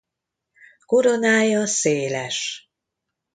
Koronája 0.85 1.65
széles. 1.65 2.69